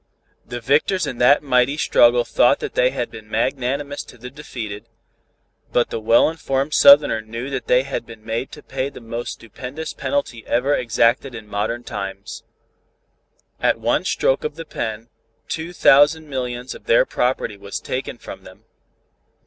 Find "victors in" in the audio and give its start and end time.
0.59-1.19